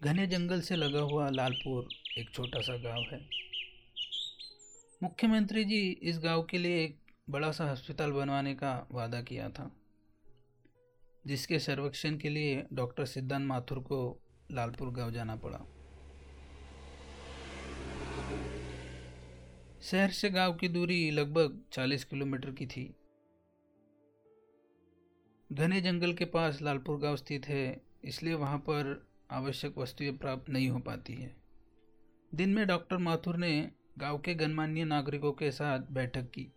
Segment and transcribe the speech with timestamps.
[0.00, 3.18] घने जंगल से लगा हुआ लालपुर एक छोटा सा गाँव है।
[5.02, 6.98] मुख्यमंत्री जी इस गाँव के लिए एक
[7.30, 9.70] बड़ा सा अस्पताल बनवाने का वादा किया था,
[11.24, 13.98] जिसके सर्वेक्षण के लिए डॉक्टर सिद्धांत माथुर को
[14.52, 15.58] लालपुर गाँव जाना पड़ा।
[19.82, 22.94] शहर से गाँव की दूरी लगभग 40 किलोमीटर की थी।
[25.50, 30.68] घने जंगल के पास लालपुर गाँव स्थित है, इसलिए वहाँ पर आवश्यक वस्तुएँ प्राप्त नहीं
[30.68, 31.36] हो पाती है।
[32.34, 36.52] दिन में डॉक्टर माथुर ने गाँव के गणमान्य नागरिकों के साथ बैठक की।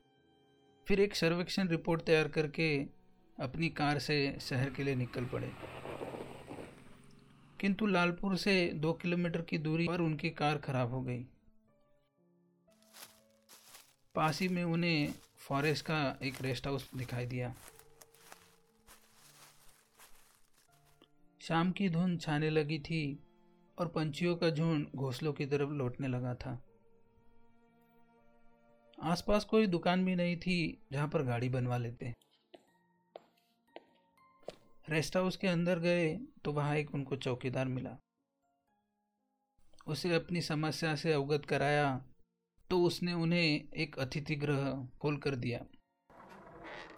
[0.88, 2.86] फिर एक सर्वेक्षण रिपोर्ट तैयार करके
[3.40, 5.52] अपनी कार से शहर के लिए निकल पड़े।
[7.60, 11.26] किंतु लालपुर से दो किलोमीटर की दूरी पर उनकी कार खराब हो गई।
[14.16, 17.56] पास ही में उन्हें फॉरेस्ट का एक रेस्ट हाउस दिखाई दिया।
[21.52, 23.28] शाम की धुंध छाने लगी थी
[23.78, 26.52] और पंछियों का झुंड घोंसलों की तरफ़ लौटने लगा था।
[29.04, 30.56] आसपास कोई दुकान भी नहीं थी
[30.92, 32.14] जहाँ पर गाड़ी बनवा लेते।
[34.90, 36.08] रेस्ट हाउस के अंदर गए
[36.46, 37.98] तो वहाँ एक उनको चौकीदार मिला।
[39.88, 41.92] उसे अपनी समस्या से अवगत कराया
[42.70, 45.66] तो उसने उन्हें एक अतिथि गृह खोल कर दिया।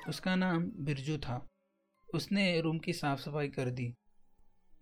[0.10, 1.46] उसका नाम बिरजू था।
[2.10, 3.94] उसने रूम की साफ़ सफ़ाई कर दी।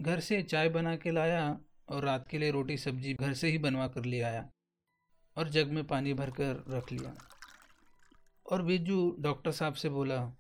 [0.02, 3.58] घर से चाय बना के लाया और रात के लिए रोटी सब्ज़ी घर से ही
[3.58, 4.50] बनवा कर ले आया
[5.38, 7.16] और जग में पानी भर कर रख लिया।
[8.52, 10.32] और बिजू डॉक्टर साहब से बोला,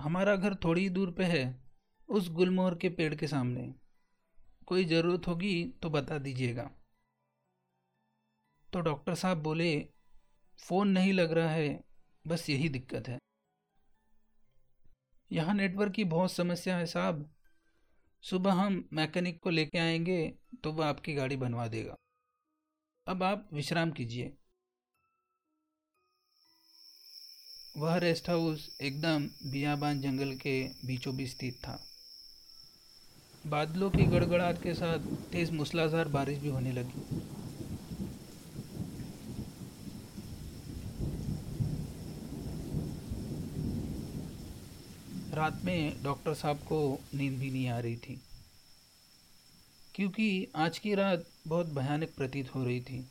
[0.00, 1.62] हमारा घर थोड़ी दूर पे है,
[2.08, 3.74] उस गुलमोहर के पेड़ के सामने।
[4.66, 6.70] कोई ज़रूरत होगी तो बता दीजिएगा।
[8.72, 9.88] तो डॉक्टर साहब बोले,
[10.62, 11.84] फ़ोन नहीं लग रहा है,
[12.26, 13.18] बस यही दिक्कत है।
[15.32, 17.34] यहाँ नेटवर्क की बहुत समस्या है साहब।
[18.22, 21.96] सुबह हम मैकेनिक को लेके आएँगे तो वह आपकी गाड़ी बनवा देगा।
[23.06, 24.32] अब आप विश्राम कीजिए।
[27.76, 31.78] वह रेस्ट हाउस एकदम बियाबान जंगल के बीचों बीच स्थित था।
[33.46, 34.98] बादलों की गड़गड़ाहट के साथ
[35.32, 37.37] तेज मूसलाधार बारिश भी होने लगी।
[45.38, 48.20] रात में डॉक्टर साहब को नींद भी नहीं आ रही थी।
[49.94, 53.08] क्योंकि आज की रात बहुत भयानक प्रतीत हो रही थी।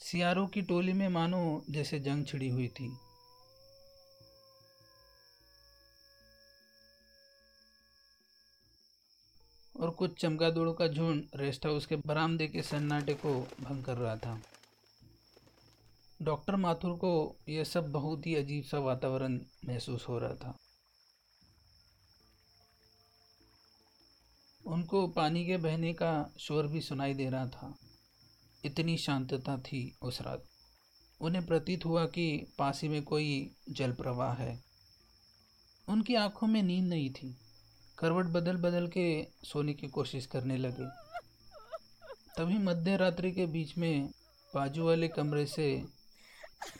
[0.00, 2.96] सियारों की टोली में मानो जैसे जंग छिड़ी हुई थी।
[9.80, 14.16] और कुछ चमगादड़ों का झुंड रेस्ट हाउस के बरामदे के सन्नाटे को भंग कर रहा
[14.16, 14.40] था।
[16.24, 20.58] डॉक्टर माथुर को यह सब बहुत ही अजीब सा वातावरण महसूस हो रहा था।
[24.66, 27.78] उनको पानी के बहने का शोर भी सुनाई दे रहा था।
[28.64, 30.44] इतनी शांतता थी उस रात।
[31.20, 34.64] उन्हें प्रतीत हुआ कि पास में कोई जल प्रवाह है।
[35.88, 37.36] उनकी आँखों में नींद नहीं थी।
[37.98, 40.86] करवट बदल बदल के सोने की कोशिश करने लगे।
[42.36, 44.10] तभी मध्य रात्रि के बीच में
[44.54, 45.84] बाजू वाले कमरे से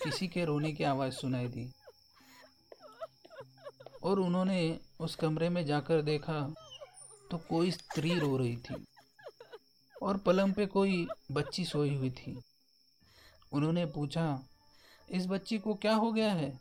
[0.05, 1.72] किसी के रोने की आवाज़ सुनाई दी।
[4.03, 6.55] और उन्होंने उस कमरे में जाकर देखा
[7.31, 8.84] तो कोई स्त्री रो रही थी
[10.03, 12.43] और पलंग पे कोई बच्ची सोई हुई थी।
[13.53, 14.47] उन्होंने पूछा,
[15.11, 16.61] इस बच्ची को क्या हो गया है?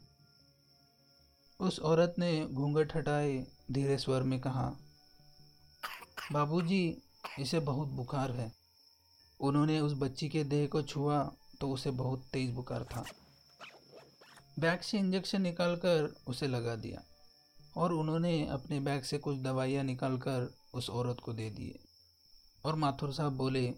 [1.60, 4.76] उस औरत ने घूंघट हटाए धीरे स्वर में कहा,
[6.32, 7.02] बाबूजी,
[7.40, 8.52] इसे बहुत बुखार है।
[9.40, 13.04] उन्होंने उस बच्ची के देह को छुआ तो उसे बहुत तेज बुखार था।
[14.60, 17.04] बैग से इंजेक्शन निकालकर उसे लगा दिया
[17.78, 21.80] और उन्होंने अपने बैग से कुछ दवाइयाँ निकालकर उस औरत को दे दिए
[22.66, 23.74] और माथुर साहब बोले,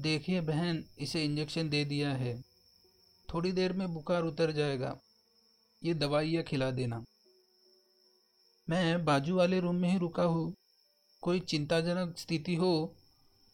[0.00, 2.40] देखिए बहन, इसे इंजेक्शन दे दिया है।
[3.28, 4.96] थोड़ी देर में बुखार उतर जाएगा।
[5.82, 7.04] ये दवाइयाँ खिला देना।
[8.68, 10.54] मैं बाजू वाले रूम में ही रुका हूँ।
[11.22, 12.94] कोई चिंताजनक स्थिति हो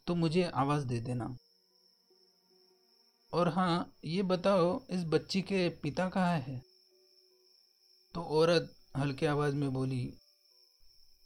[0.07, 1.37] तो मुझे आवाज़ दे देना।
[3.35, 6.63] और हाँ ये बताओ, इस बच्ची के पिता कहाँ है?
[8.15, 10.15] तो औरत हल्के आवाज़ में बोली,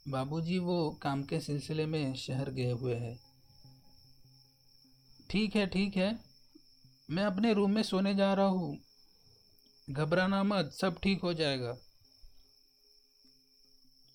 [0.09, 3.21] बाबूजी, वो काम के सिलसिले में शहर गए हुए हैं।
[5.31, 6.19] ठीक है ठीक है,
[7.11, 8.79] मैं अपने रूम में सोने जा रहा हूँ।
[9.91, 11.77] घबराना मत, सब ठीक हो जाएगा।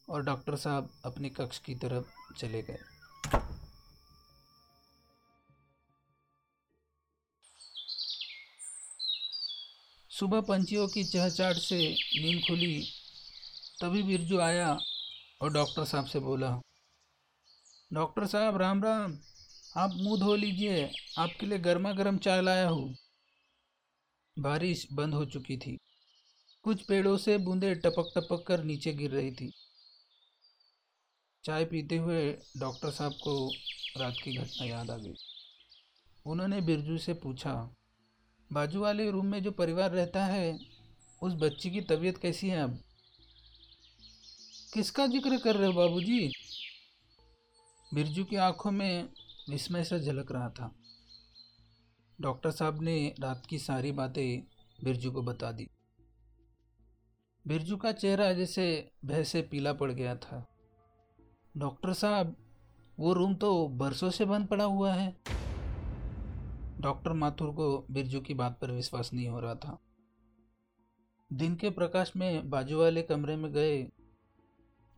[0.10, 2.93] और डॉक्टर साहब अपने कक्ष की तरफ़ चले गए।
[10.14, 11.78] सुबह पंछियों की चहचाट से
[12.16, 12.84] नींद खुली।
[13.82, 14.78] तभी बिरजू आया
[15.42, 16.50] और डॉक्टर साहब से बोला,
[17.94, 19.18] डॉक्टर साहब, राम राम,
[19.78, 22.96] आप मुँह धो लीजिए, आपके लिए गर्मा गर्म चाय लाया हूँ।
[24.38, 25.78] बारिश बंद हो चुकी थी।
[26.64, 29.52] कुछ पेड़ों से बूंदे टपक टपक कर नीचे गिर रही थी।
[31.44, 33.52] चाय पीते हुए डॉक्टर साहब को
[33.98, 35.16] रात की घटना याद आ गई।
[36.26, 37.54] उन्होंने बिरजू से पूछा
[38.54, 40.60] बाजू वाले रूम में जो परिवार रहता है,
[41.24, 42.80] उस बच्ची की तबीयत कैसी है अब?
[44.74, 46.32] किसका ज़िक्र कर रहे हो बाबूजी?
[47.94, 49.10] बिरजू की आँखों में
[49.50, 50.76] विस्मय से झलक रहा था।
[52.22, 54.44] डॉक्टर साहब ने रात की सारी बातें
[54.84, 55.68] बिरजू को बता दी।
[57.48, 60.48] बिरजू का चेहरा जैसे भय से पीला पड़ गया था।
[61.58, 62.36] डॉक्टर साहब,
[63.00, 65.33] वो रूम तो बरसों से बंद पड़ा हुआ है।
[66.84, 69.78] डॉक्टर माथुर को बिरजू की बात पर विश्वास नहीं हो रहा था।
[71.32, 73.82] दिन के प्रकाश में बाजू वाले कमरे में गए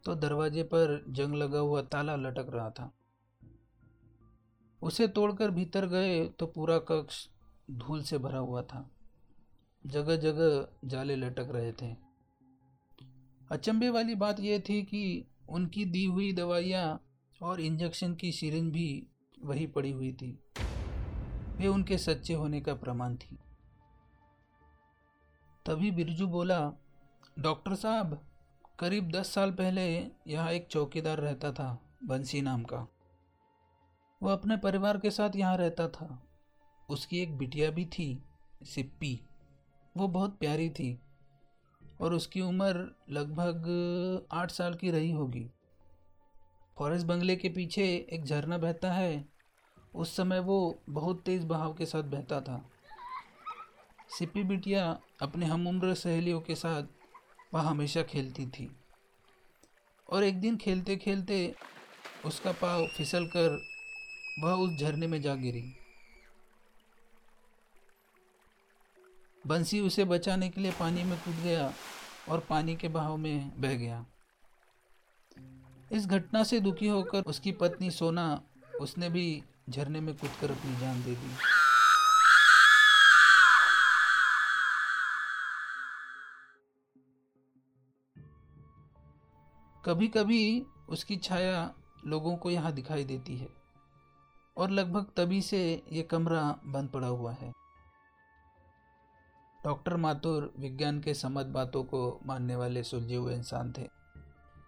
[0.04, 2.92] तो दरवाजे पर जंग लगा हुआ ताला लटक रहा था।
[4.82, 7.28] उसे तोड़कर भीतर गए तो पूरा कक्ष
[7.72, 8.90] धूल से भरा हुआ था।
[9.86, 11.94] जगह जगह जाले लटक रहे थे।
[13.52, 16.88] अचंभे वाली बात यह थी कि उनकी दी हुई दवाइयाँ
[17.42, 19.08] और इंजेक्शन की सिरिंज भी
[19.44, 20.38] वही पड़ी हुई थी।
[21.56, 23.40] वे उनके सच्चे होने का प्रमाण थी।
[25.66, 26.72] तभी बिरजू बोला,
[27.40, 28.28] डॉक्टर साहब,
[28.80, 32.88] करीब दस साल पहले यहाँ एक चौकीदार रहता था, बंसी नाम का।
[34.24, 36.24] वह अपने परिवार के साथ यहाँ रहता था।
[36.90, 38.24] उसकी एक बिटिया भी थी,
[38.63, 39.22] सिप्पी।
[39.98, 41.00] वो बहुत प्यारी थी
[42.02, 43.66] और उसकी उम्र लगभग
[44.31, 45.52] आठ साल की रही होगी।
[46.78, 49.35] फॉरेस्ट बंगले के पीछे एक झरना बहता है
[49.95, 52.69] उस समय वो बहुत तेज़ बहाव के साथ बहता था।
[54.19, 56.83] सिप्पी बिटिया अपने हम उम्र सहेलियों के साथ
[57.53, 58.75] वह हमेशा खेलती थी।
[60.09, 61.56] और एक दिन खेलते खेलते
[62.25, 63.57] उसका पाव फिसल कर
[64.44, 65.63] वह उस झरने में जा गिरी।
[69.47, 71.74] बंसी उसे बचाने के लिए पानी में कूद गया
[72.30, 74.06] और पानी के बहाव में बह गया।
[75.92, 78.42] इस घटना से दुखी होकर उसकी पत्नी सोना,
[78.81, 81.36] उसने भी झरने में कूदकर अपनी जान दे दी।
[89.86, 91.74] कभी कभी उसकी छाया
[92.06, 93.48] लोगों को यहाँ दिखाई देती है
[94.58, 97.52] और लगभग तभी से ये कमरा बंद पड़ा हुआ है।
[99.64, 103.88] डॉक्टर माथुर विज्ञान के समझ बातों को मानने वाले सुलझे हुए इंसान थे।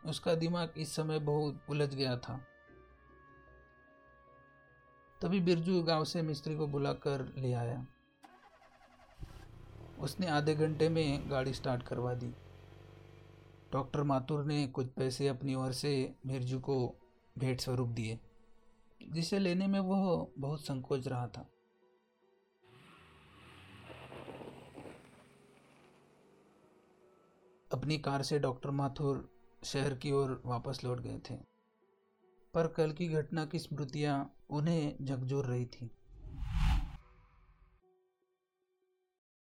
[0.05, 2.39] उसका दिमाग इस समय बहुत उलझ गया था।
[5.21, 7.85] तभी बिरजू गाँव से मिस्त्री को बुलाकर ले आया।
[9.99, 12.33] उसने आधे घंटे में गाड़ी स्टार्ट करवा दी।
[13.73, 16.77] डॉक्टर माथुर ने कुछ पैसे अपनी ओर से बिरजू को
[17.37, 18.19] भेंट स्वरूप दिए,
[19.01, 21.47] जिसे लेने में वह बहुत संकोच रहा था।
[27.71, 29.29] अपनी कार से डॉक्टर माथुर
[29.63, 31.56] शहर की ओर वापस लौट गए थे।
[32.57, 35.91] पर कल की घटना की स्मृतियाँ उन्हें झकझोर रही थी।